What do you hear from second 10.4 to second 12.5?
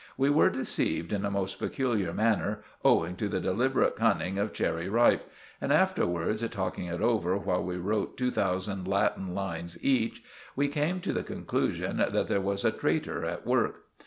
we came to the conclusion that there